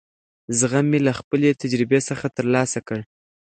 [0.59, 2.99] زغم مې له خپلې تجربې څخه ترلاسه کړ.